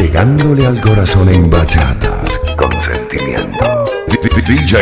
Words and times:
llegándole 0.00 0.64
al 0.66 0.80
corazón 0.80 1.28
en 1.28 1.50
bachatas 1.50 2.40
con 2.56 2.72
sentimiento. 2.80 3.84
DJ. 4.46 4.78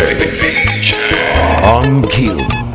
On 1.64 2.02
Kill. 2.08 2.67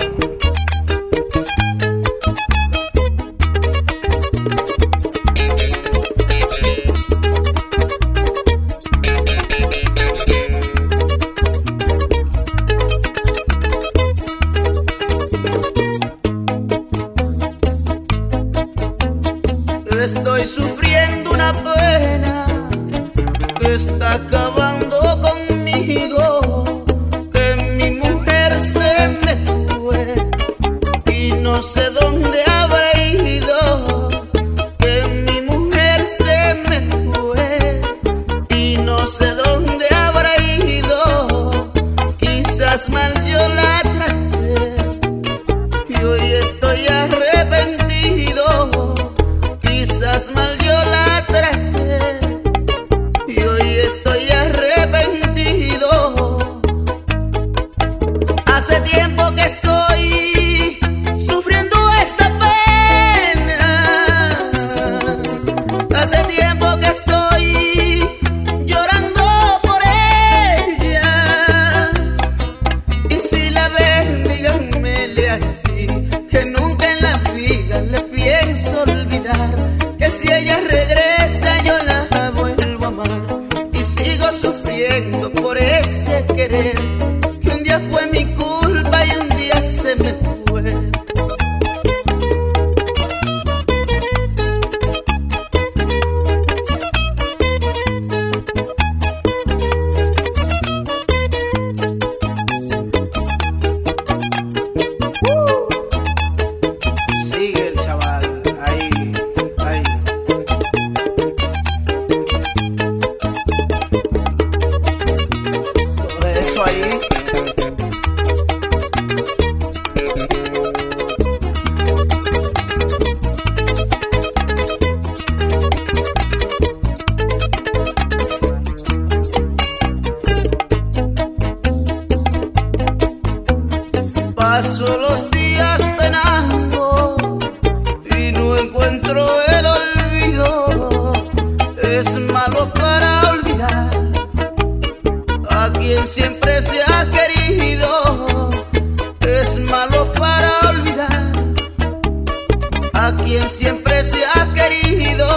a 153.04 153.14
quien 153.18 153.50
siempre 153.50 154.02
se 154.02 154.24
ha 154.26 154.48
querido. 154.54 155.28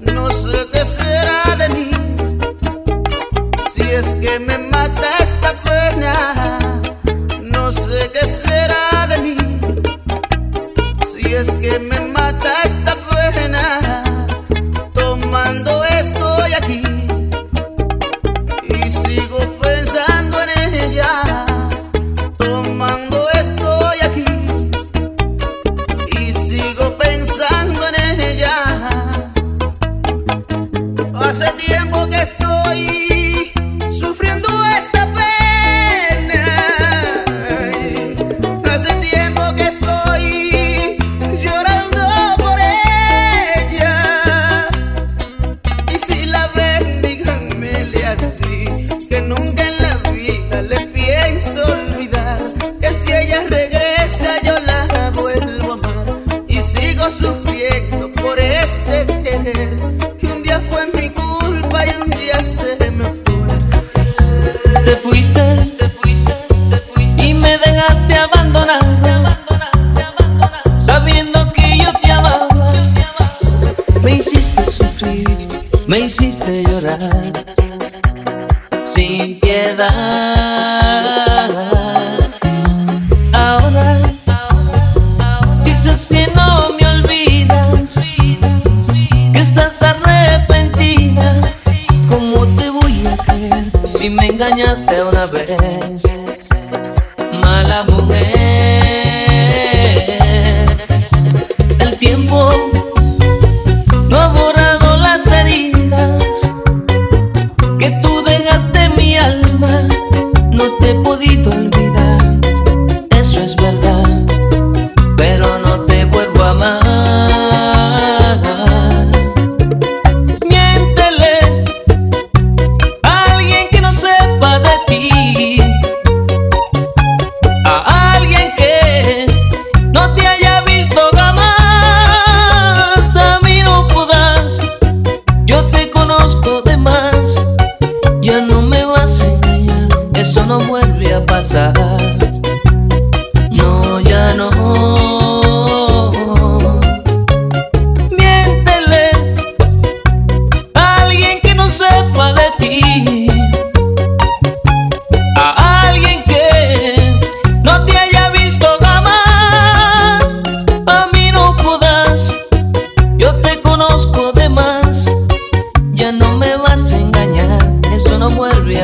No 0.00 0.30
sé 0.30 0.66
qué 0.72 0.84
será 0.86 1.42
de 1.58 1.68
mí, 1.68 1.90
si 3.70 3.82
es 3.82 4.14
que 4.14 4.38
me 4.38 4.56
mata 4.56 5.08
esta 5.20 5.52
pena. 5.68 6.58
No 7.42 7.72
sé 7.72 8.10
qué 8.14 8.24
será 8.24 9.06
de 9.10 9.18
mí, 9.18 9.36
si 11.12 11.34
es 11.34 11.50
que 11.56 11.78
me 11.78 12.00
mata. 12.00 12.09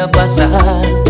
pasar. 0.08 1.05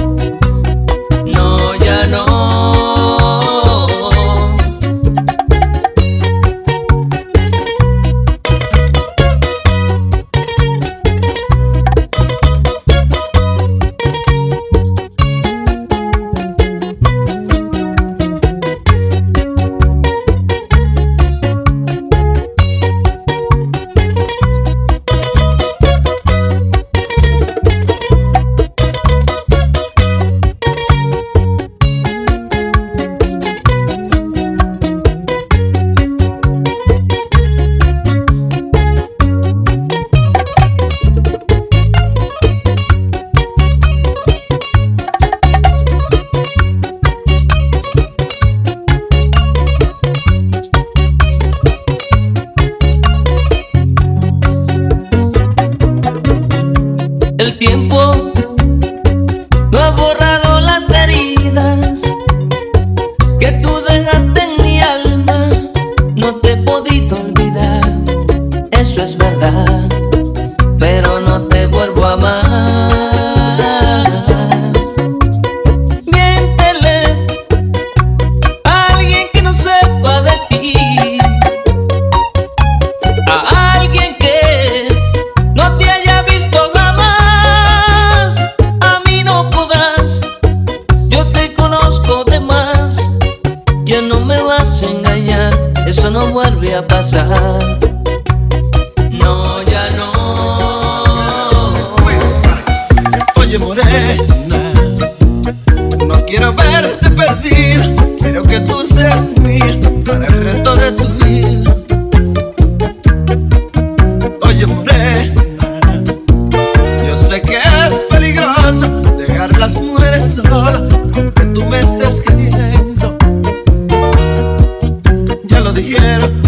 te 125.77 125.83
quiero. 125.83 126.46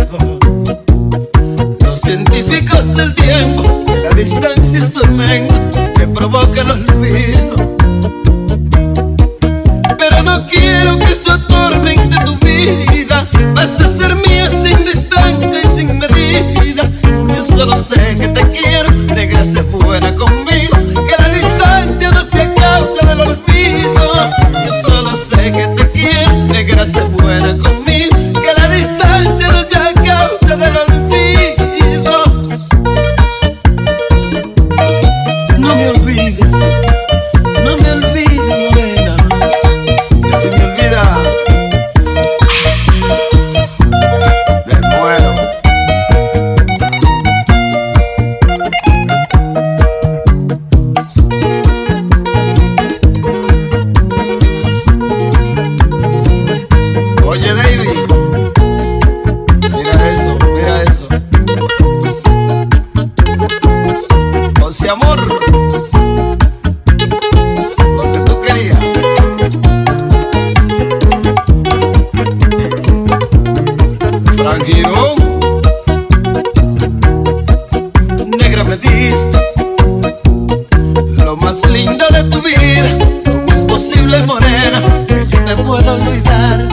más 81.60 81.70
lindo 81.70 82.04
de 82.10 82.24
tu 82.24 82.42
vida. 82.42 82.98
¿Cómo 83.24 83.52
es 83.54 83.64
posible, 83.64 84.22
morena, 84.22 84.82
que 85.06 85.26
yo 85.28 85.44
te 85.44 85.56
pueda 85.62 85.92
olvidar? 85.94 86.68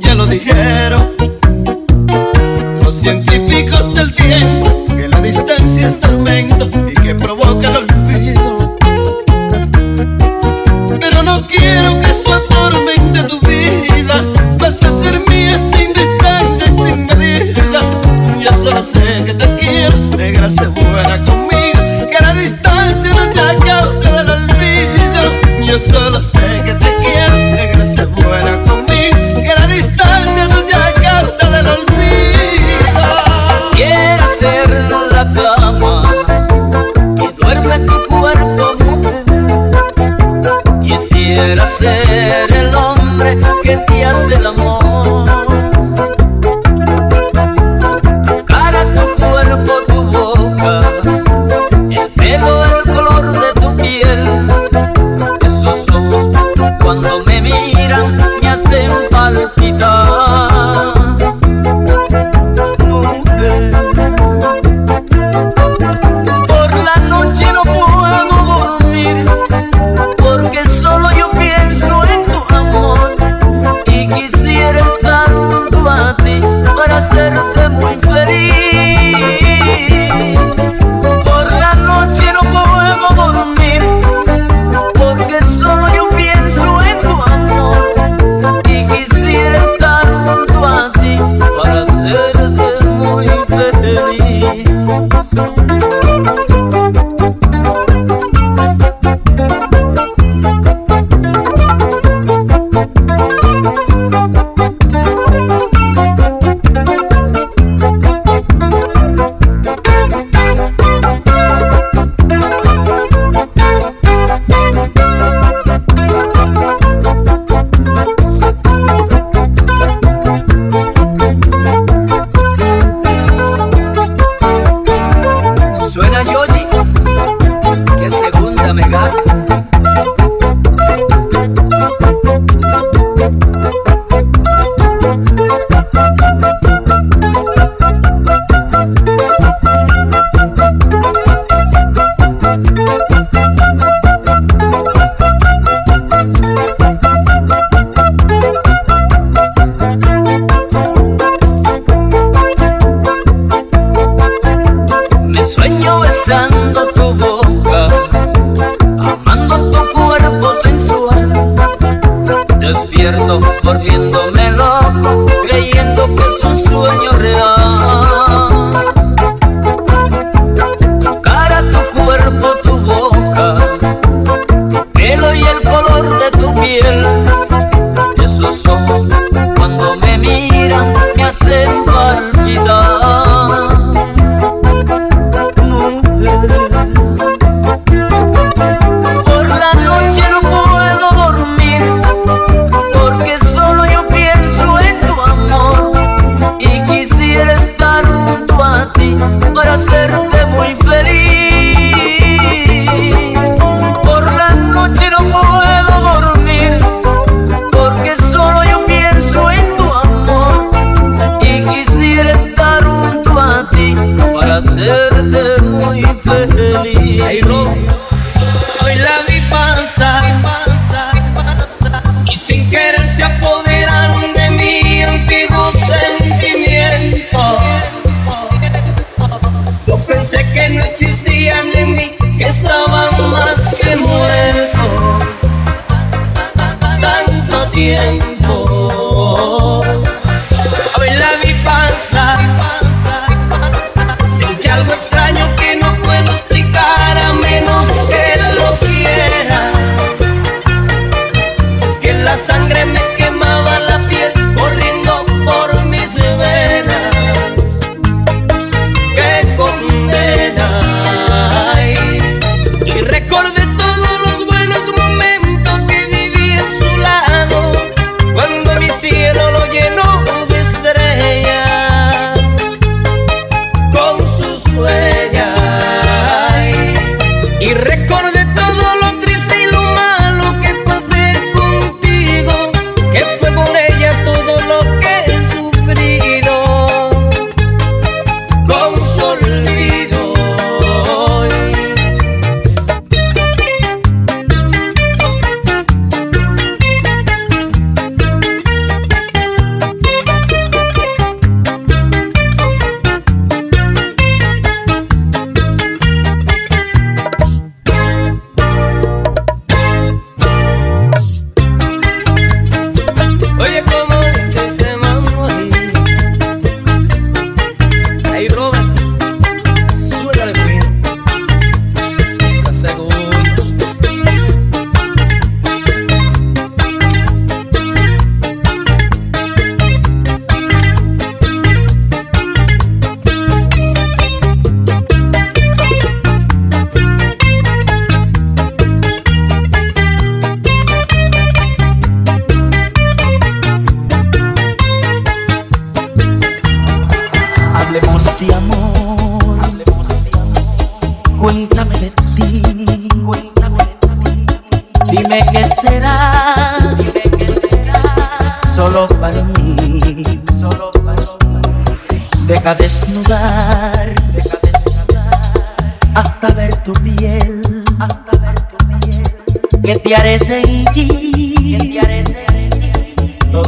Ya 0.00 0.14
lo 0.14 0.26
dijeron 0.26 1.14
los 2.82 2.94
científicos 2.94 3.94
del 3.94 4.14
tiempo, 4.14 4.86
que 4.88 5.08
la 5.08 5.20
distancia 5.20 5.86
es 5.86 6.00
tormento 6.00 6.68
y 6.88 6.94
que 6.94 7.14
provoca 7.14 7.68
el 7.68 7.76
olvido. 7.76 8.76
Pero 11.00 11.22
no 11.22 11.40
quiero 11.40 12.00
que 12.00 12.10
eso 12.10 12.34
atormente 12.34 13.22
tu 13.24 13.40
vida. 13.40 14.22
Vas 14.58 14.82
a 14.84 14.90
ser 14.90 15.20
mía 15.28 15.58
sin 15.58 15.92
distancia 15.92 16.66
y 16.70 16.74
sin 16.74 17.06
medida. 17.06 17.80
Ya 18.38 18.54
solo 18.54 18.82
sé 18.82 19.24
que 19.24 19.34
te 19.34 19.56
quiero, 19.56 19.96
negra, 20.16 20.50
se 20.50 20.66
buena 20.66 21.24
conmigo. 21.24 21.63
eterno. 34.54 35.03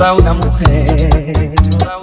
toda 0.06 0.14
una 0.14 0.34
mujer. 0.34 0.86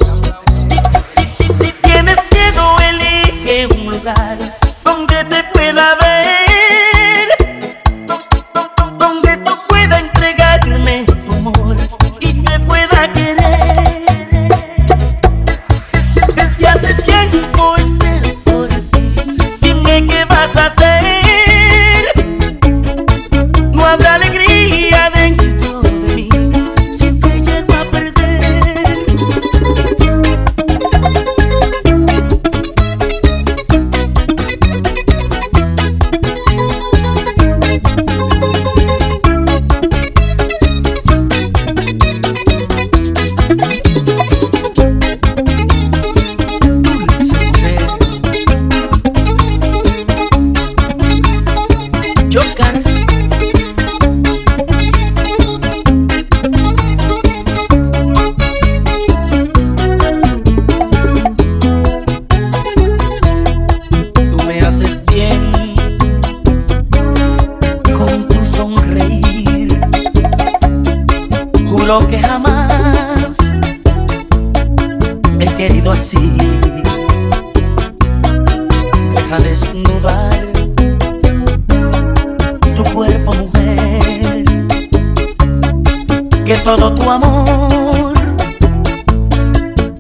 Si, 0.04 0.76
si, 1.08 1.32
si, 1.32 1.54
si 1.54 1.72
tienes 1.84 2.18
miedo, 2.34 2.66
elige 2.90 3.68
un 3.78 3.92
lugar 3.92 4.38
donde 4.84 5.24
te 5.24 5.44
pueda 5.54 5.96
ver. 5.96 6.43
que 86.54 86.60
todo 86.60 86.94
tu 86.94 87.10
amor 87.10 88.14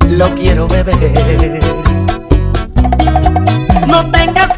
lo 0.10 0.26
quiero 0.36 0.68
beber. 0.68 1.60
No 3.88 4.12
tengas 4.12 4.52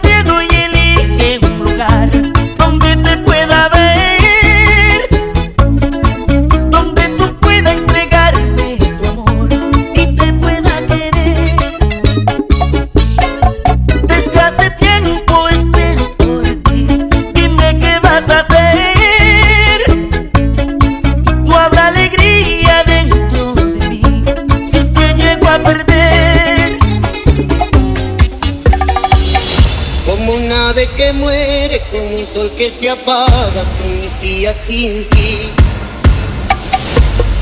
ave 30.69 30.87
que 30.97 31.13
muere 31.13 31.79
con 31.91 32.01
un 32.01 32.25
sol 32.25 32.51
que 32.57 32.71
se 32.71 32.89
apaga, 32.89 33.63
son 33.77 34.01
mis 34.01 34.19
días 34.19 34.55
sin 34.65 35.07
ti. 35.09 35.49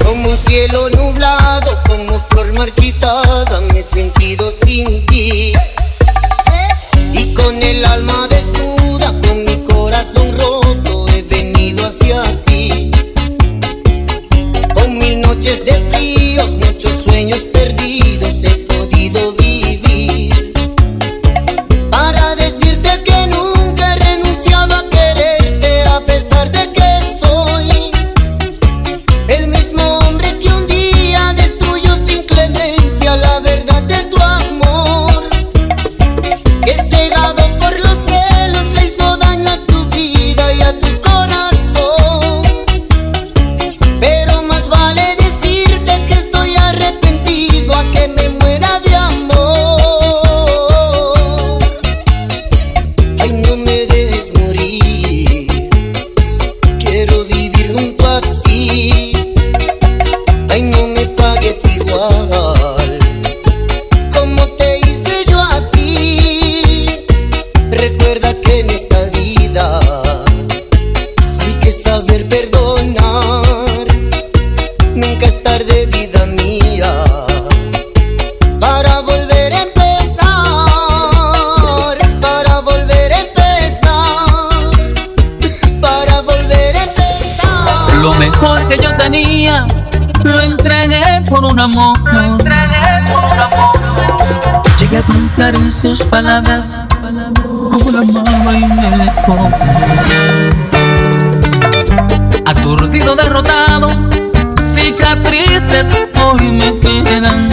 Como 0.03 0.36
cielo 0.36 0.89
nublado, 0.89 1.79
como 1.88 2.25
flor 2.29 2.57
marchitada, 2.57 3.62
me 3.62 3.79
he 3.79 3.83
sentido 3.83 4.51
sin 4.51 5.05
ti. 5.05 5.53
Y 7.13 7.33
con 7.33 7.62
el 7.63 7.86
alma 7.86 8.27
desnuda. 8.29 8.62
amor. 91.63 91.97
Llegué 94.78 94.97
a 94.97 95.02
confiar 95.04 95.56
en 95.56 95.71
sus 95.71 96.04
palabras, 96.04 96.82
como 97.47 97.91
la 97.91 97.99
amaba 97.99 98.54
y 98.54 98.65
me 98.65 98.97
dejó. 98.97 99.49
Aturdido, 102.45 103.15
derrotado, 103.15 103.88
cicatrices 104.58 105.97
hoy 106.21 106.52
me 106.52 106.80
quedan. 106.80 107.49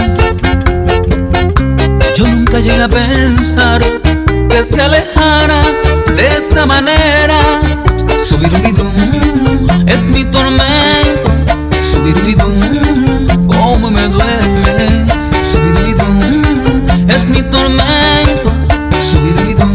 Yo 2.17 2.27
nunca 2.27 2.59
llegué 2.59 2.83
a 2.83 2.89
pensar 2.89 3.81
que 4.49 4.63
se 4.63 4.83
alejara 4.83 5.61
de 6.17 6.27
esa 6.27 6.67
manera. 6.67 7.61
Subir 8.19 8.51
es 9.87 10.11
mi 10.11 10.25
tormento, 10.25 11.31
subir 11.81 12.17
tormento 17.51 18.53
su 19.01 19.21
vida, 19.23 19.67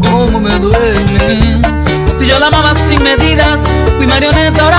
cómo 0.00 0.40
me 0.40 0.58
duele. 0.58 1.62
Si 2.12 2.26
yo 2.26 2.38
la 2.38 2.48
amaba 2.48 2.74
sin 2.74 3.02
medidas, 3.02 3.64
fui 3.96 4.06
marioneta 4.06 4.71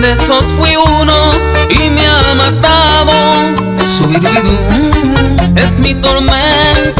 de 0.00 0.12
esos 0.12 0.44
fui 0.46 0.74
uno 0.76 1.30
y 1.70 1.90
me 1.90 2.06
ha 2.06 2.34
matado. 2.34 3.12
Su 3.86 4.08
es 5.56 5.80
mi 5.80 5.94
tormento 5.94 6.97